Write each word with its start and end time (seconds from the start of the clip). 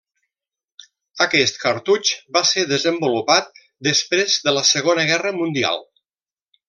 Aquest 1.25 1.59
cartutx 1.65 2.15
va 2.37 2.43
ser 2.53 2.63
desenvolupat 2.71 3.53
després 3.89 4.39
de 4.49 4.55
la 4.57 4.65
Segona 4.71 5.05
Guerra 5.13 5.35
Mundial. 5.43 5.85